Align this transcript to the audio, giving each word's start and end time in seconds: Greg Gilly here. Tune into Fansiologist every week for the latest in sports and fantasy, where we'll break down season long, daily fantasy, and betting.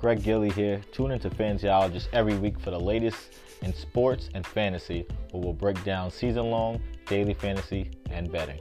Greg 0.00 0.22
Gilly 0.22 0.48
here. 0.48 0.80
Tune 0.92 1.10
into 1.10 1.28
Fansiologist 1.28 2.08
every 2.14 2.34
week 2.38 2.58
for 2.58 2.70
the 2.70 2.80
latest 2.80 3.34
in 3.60 3.74
sports 3.74 4.30
and 4.32 4.46
fantasy, 4.46 5.06
where 5.30 5.42
we'll 5.42 5.52
break 5.52 5.84
down 5.84 6.10
season 6.10 6.50
long, 6.50 6.80
daily 7.04 7.34
fantasy, 7.34 7.90
and 8.08 8.32
betting. 8.32 8.58